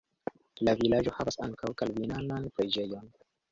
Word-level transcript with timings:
La 0.67 0.73
vilaĝo 0.79 1.13
havas 1.17 1.37
ankaŭ 1.49 1.71
kalvinanan 1.83 2.51
preĝejon. 2.59 3.09